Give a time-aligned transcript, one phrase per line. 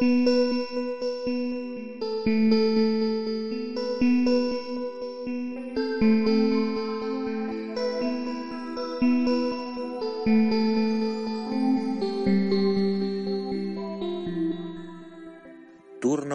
[0.00, 0.08] Turno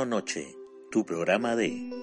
[0.05, 0.55] Noche,
[0.91, 1.94] tu programa de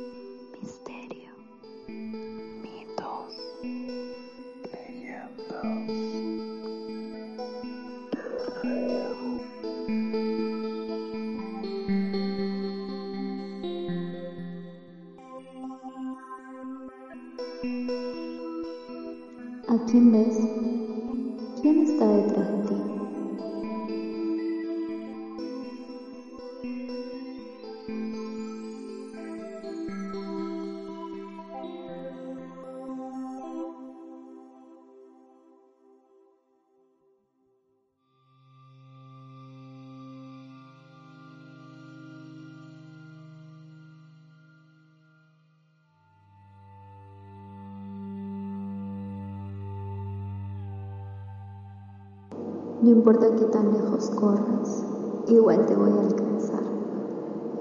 [52.82, 54.84] No importa qué tan lejos corras,
[55.28, 56.64] igual te voy a alcanzar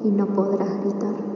[0.03, 1.30] y no podrás gritar.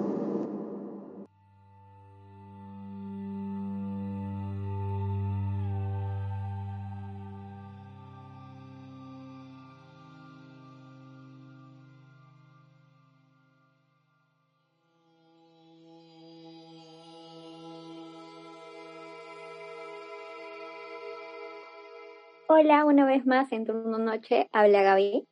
[22.47, 25.27] Hola, una vez más en Turno Noche, habla Gaby.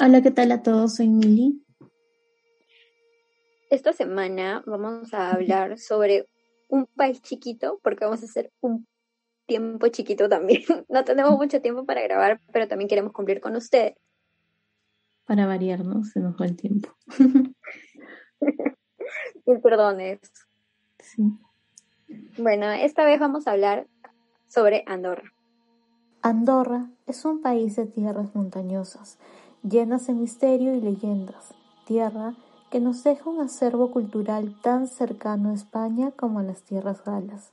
[0.00, 0.96] Hola, ¿qué tal a todos?
[0.96, 1.64] Soy Mili.
[3.70, 6.28] Esta semana vamos a hablar sobre
[6.66, 8.88] un país chiquito, porque vamos a hacer un
[9.46, 10.64] tiempo chiquito también.
[10.88, 13.94] No tenemos mucho tiempo para grabar, pero también queremos cumplir con ustedes.
[15.26, 16.88] Para variarnos, se nos va el tiempo.
[19.46, 20.18] Mil perdones.
[20.98, 21.22] Sí.
[22.36, 23.86] Bueno, esta vez vamos a hablar
[24.48, 25.32] sobre Andorra.
[26.20, 29.18] Andorra es un país de tierras montañosas,
[29.62, 31.54] llenas de misterio y leyendas,
[31.86, 32.34] tierra
[32.70, 37.52] que nos deja un acervo cultural tan cercano a España como a las tierras galas.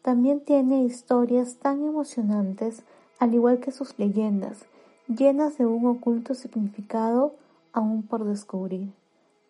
[0.00, 2.82] También tiene historias tan emocionantes,
[3.18, 4.64] al igual que sus leyendas,
[5.06, 7.34] llenas de un oculto significado
[7.74, 8.94] aún por descubrir.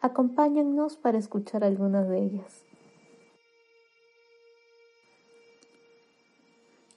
[0.00, 2.65] Acompáñennos para escuchar algunas de ellas.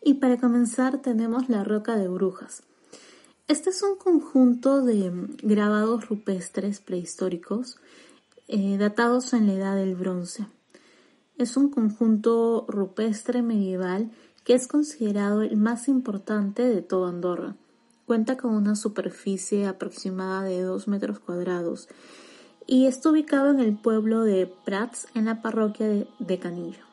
[0.01, 2.63] Y para comenzar tenemos la Roca de Brujas.
[3.47, 5.11] Este es un conjunto de
[5.41, 7.77] grabados rupestres prehistóricos
[8.47, 10.45] eh, datados en la Edad del Bronce.
[11.37, 14.11] Es un conjunto rupestre medieval
[14.43, 17.55] que es considerado el más importante de toda Andorra.
[18.05, 21.87] Cuenta con una superficie aproximada de 2 metros cuadrados
[22.65, 26.88] y está ubicado en el pueblo de Prats, en la parroquia de Canillo.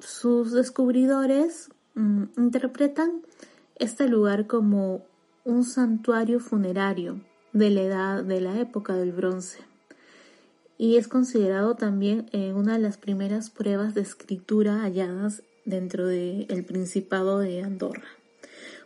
[0.00, 3.22] Sus descubridores mm, interpretan
[3.76, 5.04] este lugar como
[5.44, 7.20] un santuario funerario
[7.52, 9.70] de la edad de la época del bronce
[10.80, 16.64] y es considerado también eh, una de las primeras pruebas de escritura halladas dentro del
[16.64, 18.06] Principado de Andorra.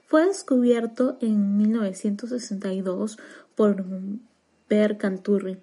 [0.09, 3.17] Fue descubierto en 1962
[3.55, 3.85] por
[4.67, 5.59] Per Canturri,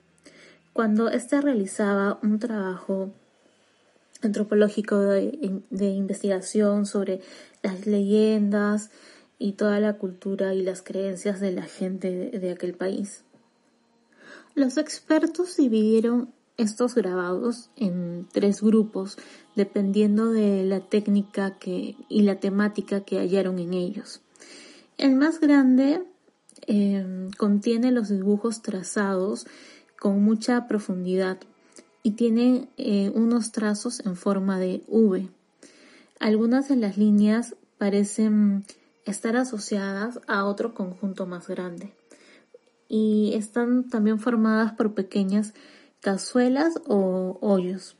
[0.71, 3.11] cuando éste realizaba un trabajo
[4.21, 7.21] antropológico de, investigación sobre
[7.63, 8.91] las leyendas
[9.39, 13.23] y toda la cultura y las creencias de la gente de, de aquel país.
[14.53, 19.17] Los expertos dividieron estos grabados en tres grupos
[19.55, 24.21] dependiendo de la técnica que, y la temática que hallaron en ellos.
[24.97, 26.03] El más grande
[26.67, 29.47] eh, contiene los dibujos trazados
[29.99, 31.39] con mucha profundidad
[32.03, 35.29] y tiene eh, unos trazos en forma de V.
[36.19, 38.65] Algunas de las líneas parecen
[39.05, 41.93] estar asociadas a otro conjunto más grande
[42.87, 45.53] y están también formadas por pequeñas
[46.01, 47.95] cazuelas o hoyos.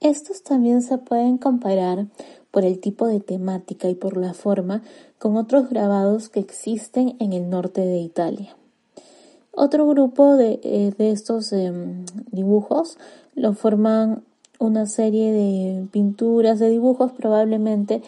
[0.00, 2.08] Estos también se pueden comparar
[2.50, 4.82] por el tipo de temática y por la forma
[5.18, 8.56] con otros grabados que existen en el norte de Italia.
[9.54, 11.72] Otro grupo de, eh, estos eh,
[12.30, 12.96] dibujos
[13.34, 14.22] lo forman
[14.58, 18.02] una serie de pinturas, de dibujos probablemente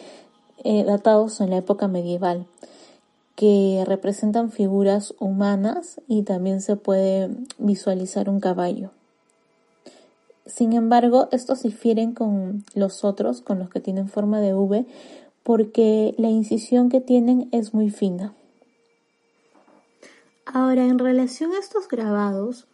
[0.63, 2.47] eh, datados en la época medieval,
[3.35, 8.89] que representan figuras humanas y también se puede visualizar un caballo.
[10.47, 14.85] Sin embargo, estos difieren con los otros, con los que tienen forma de V,
[15.43, 18.33] porque la incisión que tienen es muy fina.
[20.45, 22.67] Ahora, en relación a estos grabados,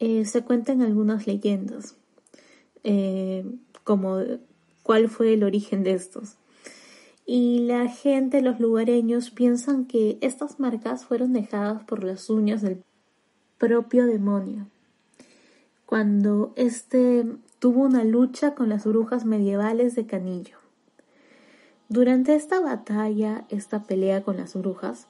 [0.00, 1.96] eh, se cuentan algunas leyendas,
[2.82, 3.44] eh,
[3.84, 4.18] como
[4.82, 6.36] cuál fue el origen de estos.
[7.24, 12.82] Y la gente, los lugareños, piensan que estas marcas fueron dejadas por las uñas del
[13.58, 14.66] propio demonio,
[15.86, 17.24] cuando éste
[17.58, 20.58] tuvo una lucha con las brujas medievales de Canillo.
[21.88, 25.06] Durante esta batalla, esta pelea con las brujas,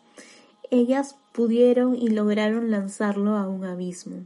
[0.70, 4.24] ellas pudieron y lograron lanzarlo a un abismo.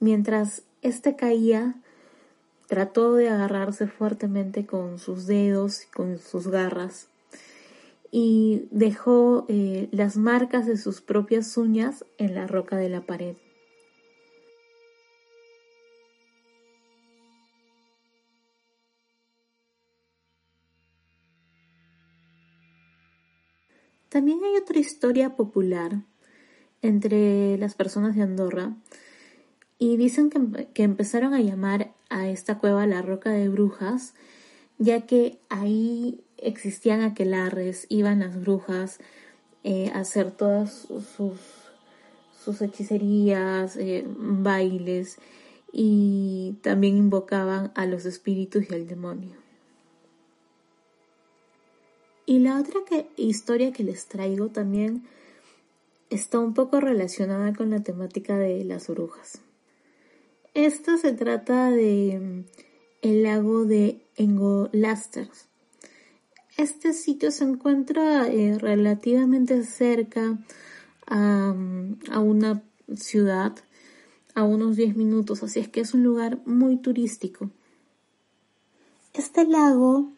[0.00, 1.74] Mientras éste caía,
[2.66, 7.08] trató de agarrarse fuertemente con sus dedos, con sus garras,
[8.10, 13.36] y dejó eh, las marcas de sus propias uñas en la roca de la pared.
[24.08, 26.02] También hay otra historia popular
[26.80, 28.74] entre las personas de Andorra
[29.78, 34.14] y dicen que, empezaron a llamar a esta cueva la Roca de Brujas,
[34.78, 38.98] ya que ahí existían aquelarres, iban las brujas
[39.62, 41.38] eh, a hacer todas sus,
[42.42, 45.18] sus hechicerías, eh, bailes
[45.70, 49.47] y también invocaban a los espíritus y al demonio.
[52.28, 52.80] Y la otra
[53.16, 55.04] historia que les traigo también
[56.10, 59.40] está un poco relacionada con la temática de las brujas.
[60.52, 62.44] Esta se trata de mm,
[63.00, 65.48] el lago de Engolasters.
[66.58, 70.38] Este sitio se encuentra eh, relativamente cerca
[71.06, 72.62] a, mm, a una
[72.94, 73.56] ciudad,
[74.34, 77.48] a unos 10 minutos, así es que es un lugar muy turístico.
[79.14, 80.12] Este lago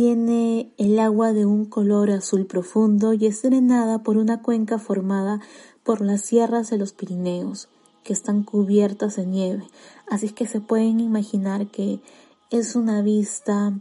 [0.00, 5.42] tiene el agua de un color azul profundo y es drenada por una cuenca formada
[5.82, 7.68] por las sierras de los Pirineos,
[8.02, 9.64] que están cubiertas de nieve.
[10.08, 12.00] Así es que se pueden imaginar que
[12.48, 13.74] es una vista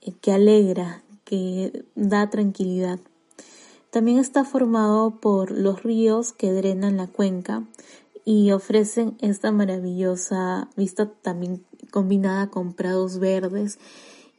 [0.00, 2.98] eh, que alegra, que da tranquilidad.
[3.92, 7.62] También está formado por los ríos que drenan la cuenca
[8.24, 13.78] y ofrecen esta maravillosa vista también combinada con prados verdes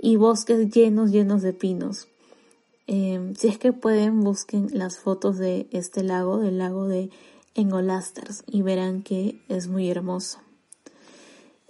[0.04, 2.08] y bosques llenos, llenos de pinos.
[2.88, 7.12] Em, si es que pueden, busquen las fotos de este lago, del lago de
[7.54, 10.40] Engolasters, y verán que es muy hermoso.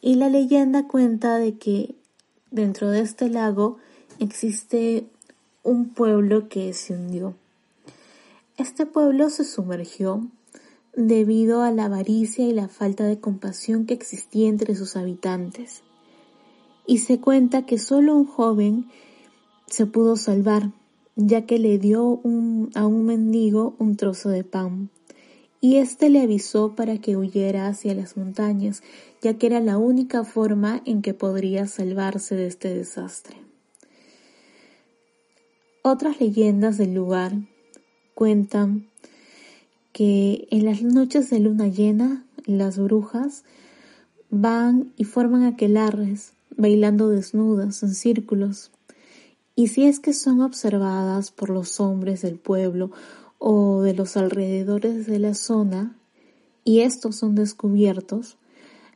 [0.01, 1.95] Y la leyenda cuenta de que
[2.51, 3.77] dentro de este lago
[4.19, 5.09] existe
[5.61, 7.35] un pueblo que se hundió.
[8.55, 10.25] Este pueblo se sumergió
[10.95, 15.83] debido a la avaricia y la falta de compasión que existía entre sus habitantes
[16.85, 18.87] y se cuenta que solo un joven
[19.67, 20.71] se pudo salvar,
[21.15, 22.21] ya que le dio
[22.75, 24.89] a un mendigo un trozo de pan,
[25.61, 28.81] y éste le avisó para que huyera hacia las montañas,
[29.21, 33.37] ya que era la única forma en que podría salvarse de este desastre.
[35.83, 37.33] Otras leyendas del lugar
[38.15, 38.87] cuentan
[39.93, 43.43] que en las noches de luna llena las brujas
[44.29, 48.71] van y forman aquelarres bailando desnudas en círculos.
[49.55, 52.91] Y si es que son observadas por los hombres del pueblo
[53.37, 55.95] o de los alrededores de la zona,
[56.63, 58.37] y estos son descubiertos,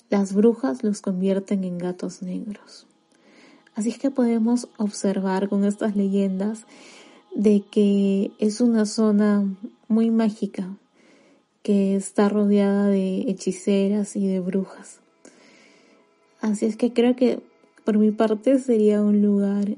[0.10, 2.88] las brujas los convierten en gatos negros.
[3.74, 6.66] Así es que podemos observar con estas leyendas
[7.34, 9.46] de que es una zona
[9.88, 10.78] muy mágica,
[11.64, 15.00] que está rodeada de hechiceras y de brujas.
[16.40, 17.42] Así es que creo que
[17.86, 19.78] por mi parte sería un lugar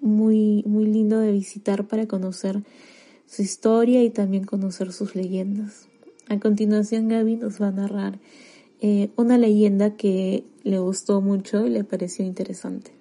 [0.00, 2.62] muy, muy lindo de visitar para conocer
[3.26, 5.88] su historia y también conocer sus leyendas.
[6.28, 8.18] A continuación Gaby nos va a narrar
[8.80, 12.92] eh, una leyenda que le gustó mucho y le pareció interesante.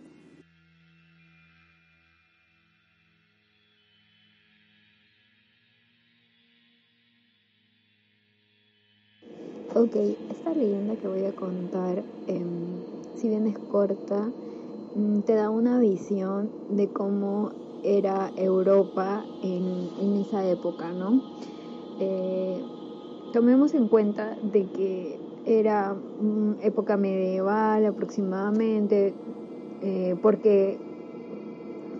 [9.74, 9.98] Ok,
[10.32, 12.46] esta leyenda que voy a contar em,
[13.18, 14.32] si bien es corta,
[15.26, 17.52] te da una visión de cómo
[17.84, 21.20] era Europa en, esa época, ¿no?
[22.00, 22.64] Eh,
[23.34, 25.96] tomemos en cuenta de que era
[26.62, 29.14] época medieval aproximadamente,
[29.82, 30.78] eh, porque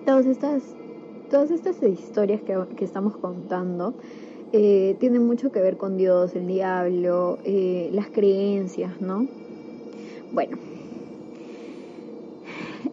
[0.06, 0.64] todas estas,
[1.30, 3.94] todas estas historias que, estamos contando
[4.54, 7.38] eh, tienen mucho que ver con Dios, el diablo,
[7.92, 9.28] las creencias, ¿no?
[10.32, 10.58] Bueno,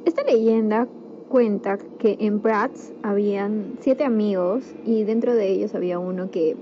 [0.05, 0.89] esta leyenda
[1.29, 6.57] cuenta que en Prats habían siete amigos y dentro de ellos había uno que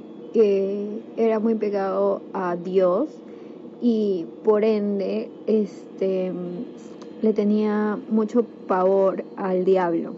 [1.16, 3.08] era muy pegado a Dios
[3.80, 6.32] y por ende este
[7.20, 10.14] le tenía mucho pavor al diablo.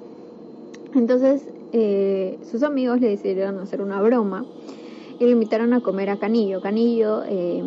[0.95, 4.45] Entonces eh, sus amigos le decidieron hacer una broma
[5.19, 6.61] y le invitaron a comer a Canillo.
[6.61, 7.63] Canillo eh,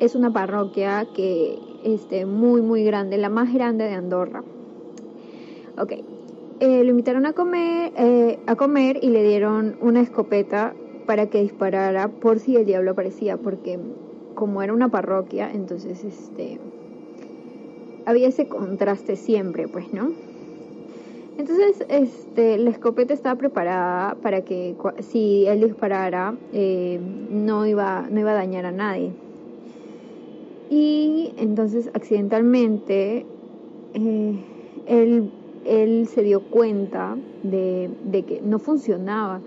[0.00, 4.44] es una parroquia que este, muy muy grande, la más grande de Andorra.
[5.78, 5.92] Ok,
[6.60, 7.92] eh, lo invitaron a comer,
[8.46, 10.74] a comer y le dieron una escopeta
[11.06, 13.78] para que disparara por si el diablo aparecía, porque
[14.34, 16.60] como era una parroquia, entonces este
[18.06, 20.12] había ese contraste siempre, pues, ¿no?
[21.38, 28.20] Entonces, este, la escopeta estaba preparada para que si él disparara, eh, no, iba, no
[28.20, 29.12] iba a dañar a nadie.
[30.70, 33.26] Y entonces, accidentalmente,
[33.92, 34.44] eh,
[34.86, 35.30] él,
[35.66, 37.90] él, se dio cuenta de,
[38.26, 39.40] que no funcionaba.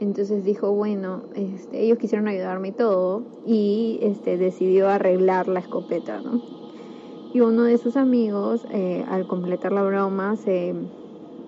[0.00, 6.20] Entonces dijo, bueno, este, ellos quisieron ayudarme y todo, y este, decidió arreglar la escopeta,
[6.20, 6.40] ¿no?
[7.32, 10.74] Y uno de sus amigos, eh, al completar la broma, se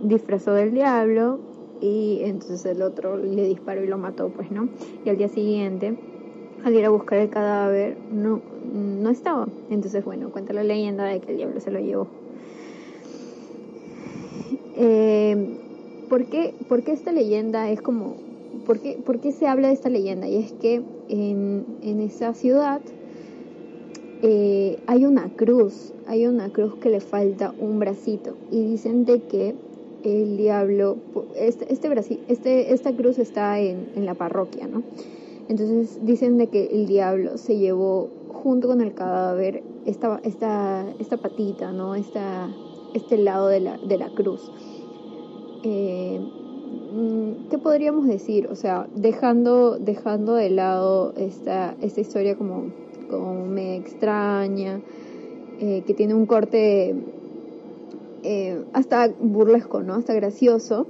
[0.03, 1.39] disfrazó del diablo
[1.81, 4.69] y entonces el otro le disparó y lo mató, pues, ¿no?
[5.05, 5.97] Y al día siguiente,
[6.65, 9.47] al ir a buscar el cadáver, no estaba.
[9.71, 12.26] Entonces, bueno, cuenta la leyenda de que el diablo se lo llevó.
[14.77, 15.57] Eh,
[16.09, 18.17] ¿por, qué, ¿Por qué esta leyenda es como...
[18.67, 20.29] ¿por qué, ¿Por qué se habla de esta leyenda?
[20.29, 22.81] Y es que en, en esa ciudad
[24.23, 29.21] eh, hay una cruz, hay una cruz que le falta un bracito y dicen de
[29.21, 29.55] que
[30.05, 30.97] el diablo,
[31.37, 34.83] este, este, este esta cruz está en, en, la parroquia, ¿no?
[35.49, 41.17] Entonces dicen de que el diablo se llevó junto con el cadáver esta, esta, esta
[41.17, 41.95] patita, ¿no?
[41.95, 42.49] Esta,
[42.95, 44.51] este lado de la, de la cruz.
[45.63, 46.21] Eh,
[46.93, 48.49] mm, ¿Qué podríamos decir?
[48.51, 52.67] O sea, dejando, dejando de lado esta, esta historia como,
[53.11, 54.81] como me extraña,
[55.61, 56.95] eh, que tiene un corte
[58.23, 59.95] eh, hasta burlesco, ¿no?
[59.95, 60.87] Hasta gracioso,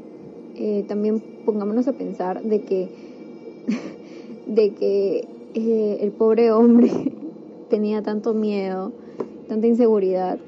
[0.89, 2.89] también pongámonos a pensar de que,
[4.47, 6.91] de que el pobre hombre
[7.71, 8.93] tenía tanto miedo,
[9.49, 10.39] tanta inseguridad,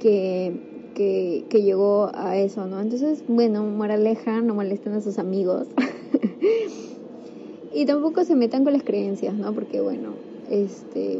[0.00, 2.80] que, que, que, llegó a eso, ¿no?
[2.80, 5.66] Entonces, bueno, moraleja, no molesten a sus amigos.
[7.74, 9.52] y tampoco se metan con las creencias, ¿no?
[9.52, 10.10] Porque, bueno,
[10.50, 11.18] este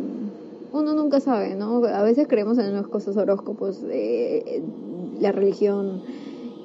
[0.74, 1.84] uno nunca sabe, ¿no?
[1.84, 4.60] A veces creemos en unas cosas horóscopos, eh,
[5.20, 6.02] la religión,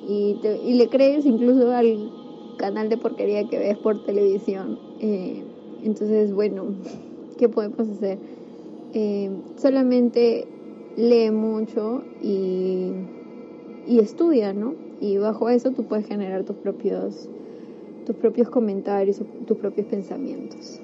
[0.08, 0.40] y,
[0.74, 2.12] le crees incluso al
[2.58, 4.80] canal de porquería que ves por televisión.
[5.00, 5.44] Eh,
[5.84, 6.66] entonces, bueno,
[7.38, 8.18] ¿qué podemos hacer?
[8.96, 10.48] Eh, solamente
[10.98, 12.92] lee mucho y,
[13.88, 14.74] y estudia, ¿no?
[15.02, 17.30] Y bajo eso tú puedes generar tus propios,
[18.06, 20.82] tus propios comentarios, tus propios pensamientos.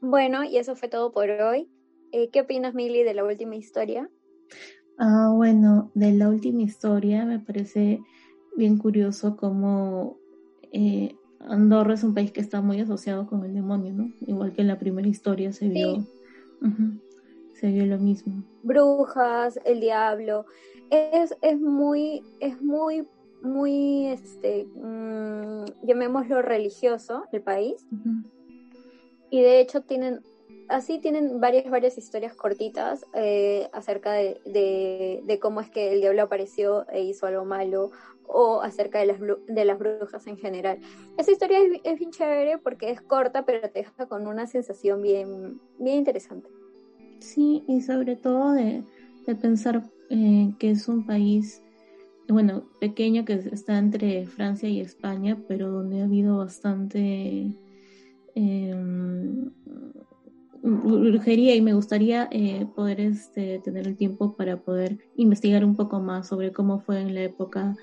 [0.00, 1.68] Bueno, y eso fue todo por hoy.
[2.12, 4.08] Eh, ¿Qué opinas, Mili, de la última historia?
[4.98, 8.00] Ah, bueno, de la última historia me parece
[8.56, 10.16] bien curioso cómo
[10.72, 14.10] eh, Andorra es un país que está muy asociado con el demonio, ¿no?
[14.26, 16.04] Igual que en la primera historia se vio,
[17.54, 18.42] se vio lo mismo.
[18.62, 20.46] Brujas, el diablo,
[20.90, 23.06] es, es muy, es muy,
[23.42, 27.86] muy, este, mmm, llamémoslo religioso el país.
[29.30, 30.20] Y de hecho tienen,
[30.68, 34.40] así tienen varias, varias historias cortitas eh, acerca de,
[35.24, 37.90] de, cómo es que el diablo apareció e hizo algo malo
[38.26, 40.78] o acerca de las, de las brujas en general.
[41.16, 45.60] Esa historia es, bien chévere porque es corta, pero te deja con una sensación bien,
[45.78, 46.48] bien interesante.
[47.20, 48.84] Sí, y sobre todo de,
[49.26, 51.62] de pensar eh, que es un país,
[52.28, 57.50] bueno, pequeño que está entre Francia y España, pero donde ha habido bastante
[58.38, 58.72] eh,
[60.62, 65.98] brujería y me gustaría eh, poder este, tener el tiempo para poder investigar un poco
[66.00, 67.76] más sobre cómo fue en la época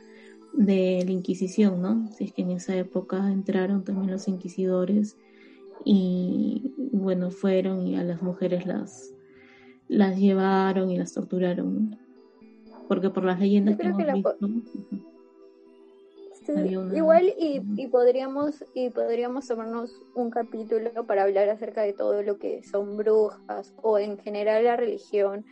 [0.53, 2.09] de la Inquisición, ¿no?
[2.13, 5.17] Si es que en esa época entraron también los inquisidores
[5.83, 9.13] y bueno, fueron y a las mujeres las,
[9.89, 11.97] las llevaron y las torturaron,
[12.87, 14.37] porque por las leyendas que hemos visto...
[16.93, 22.37] Igual y, y, podríamos y podríamos tomarnos un capítulo para hablar acerca de todo lo
[22.37, 25.45] que son brujas o en general la religión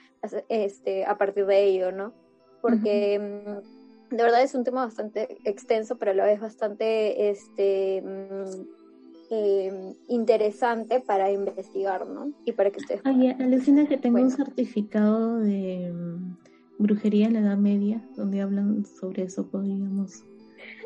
[0.50, 2.14] este a partir de ello, ¿no?
[2.62, 8.02] Porque mm, de verdad es un tema bastante extenso, pero a la vez bastante este,
[8.02, 8.84] mm,
[9.32, 12.32] eh, interesante para investigar, ¿no?
[12.46, 13.02] Y para que ustedes...
[13.04, 16.38] Ay, alucina que tengo un certificado de mm,
[16.78, 20.24] brujería en la Edad Media, donde hablan sobre eso, podríamos...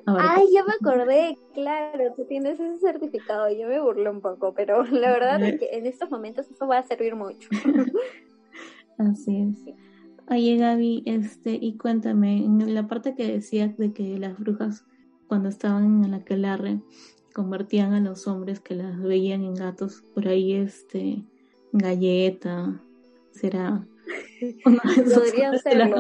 [0.08, 4.84] Ay, ya me acordé, claro, tú tienes ese certificado, yo me burlo un poco, pero
[4.86, 7.50] la verdad es que en estos momentos eso va a servir mucho.
[8.98, 9.76] Así es.
[10.30, 14.86] Oye Gaby, este, y cuéntame, en la parte que decías de que las brujas
[15.28, 16.80] cuando estaban en la aquelarre
[17.34, 21.24] convertían a los hombres que las veían en gatos, por ahí este,
[21.72, 22.82] galleta,
[23.32, 23.86] será
[24.64, 25.94] Podrían ser.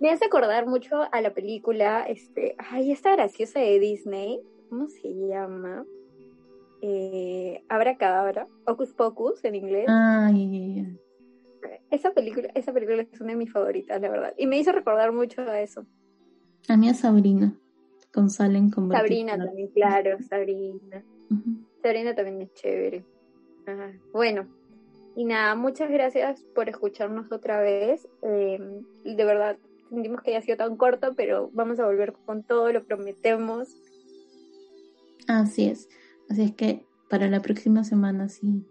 [0.00, 5.12] Me hace acordar mucho a la película, este, ay, esta graciosa de Disney, ¿cómo se
[5.12, 5.84] llama?
[6.80, 9.86] Eh, Abra Cadabra, Ocus Pocus en inglés.
[9.88, 10.96] Ay,
[11.90, 14.34] esa película, esa película es una de mis favoritas, la verdad.
[14.36, 15.84] Y me hizo recordar mucho a eso.
[16.68, 17.58] A mí a Sabrina,
[18.12, 21.02] con Salen con Sabrina también, claro, Sabrina.
[21.82, 23.04] Sabrina también es chévere.
[24.12, 24.46] Bueno,
[25.16, 28.08] y nada, muchas gracias por escucharnos otra vez.
[28.22, 29.58] Em, de verdad,
[29.88, 33.68] sentimos que haya sido tan corto, pero vamos a volver con todo, lo prometemos.
[35.26, 35.88] Así es.
[36.28, 38.64] Así es que para la próxima semana sí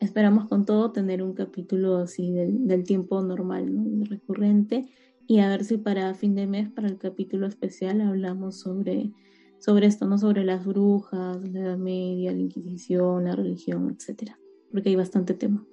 [0.00, 3.68] esperamos con todo tener un capítulo así del, tiempo normal,
[4.08, 4.86] recurrente,
[5.26, 9.12] y a ver si para fin de mes, para el capítulo especial, hablamos sobre,
[9.58, 14.38] sobre esto, no sobre las brujas, la Edad Media, la Inquisición, la religión, etcétera,
[14.70, 15.66] porque hay bastante tema.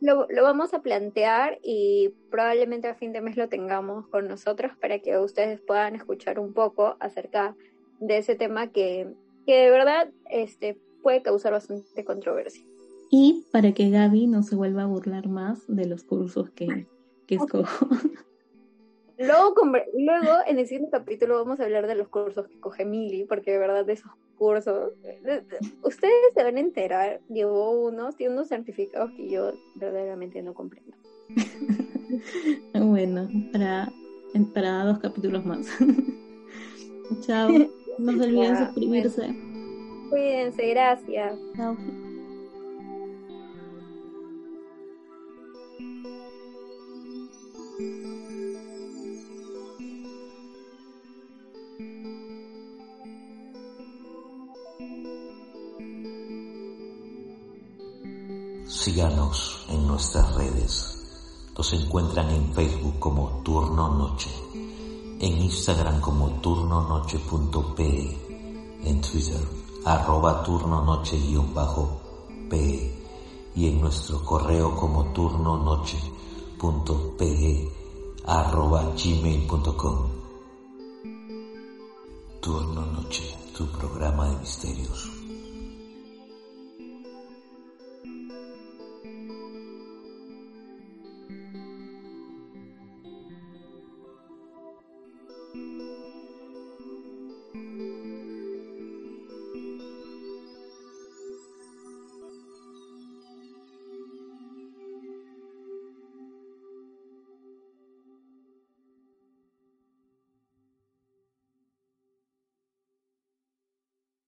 [0.00, 4.72] Lo, lo, vamos a plantear y probablemente a fin de mes lo tengamos con nosotros
[4.80, 7.56] para que ustedes puedan escuchar un poco acerca
[7.98, 9.12] de ese tema que,
[9.44, 12.64] que de verdad este, puede causar bastante controversia
[13.10, 16.86] y para que Gaby no se vuelva a burlar más de los cursos que,
[17.26, 17.88] que escojo.
[19.18, 19.54] Luego,
[19.96, 23.50] luego, en el siguiente capítulo vamos a hablar de los cursos que coge Mili, porque
[23.50, 24.92] de verdad de esos cursos,
[25.82, 30.96] ustedes se van a enterar, llevó unos, tiene unos certificados que yo verdaderamente no comprendo.
[32.74, 33.90] bueno, para,
[34.54, 35.66] para dos capítulos más.
[37.26, 37.50] Chao,
[37.98, 39.34] no se olviden suscribirse.
[40.10, 41.36] Cuídense, gracias.
[41.56, 41.76] Chao.
[58.98, 60.98] Síganos en nuestras redes.
[61.56, 68.18] Nos encuentran en Facebook como Turno Noche, en Instagram como turnonoche.pe,
[68.82, 69.38] en Twitter
[69.84, 73.04] arroba turnonoche-pe
[73.54, 77.72] y en nuestro correo como turnonoche.pe
[78.26, 80.08] arroba gmail.com.
[82.40, 85.17] Turno Noche, tu programa de misterios.